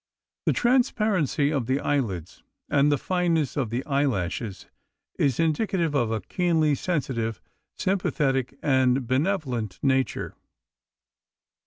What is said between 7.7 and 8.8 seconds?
sympathetic,